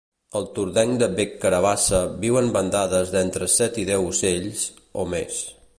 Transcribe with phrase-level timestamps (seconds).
[0.37, 4.65] El tordenc de bec carabassa viu en bandades d'entre set i deu ocells,
[5.05, 5.39] o més.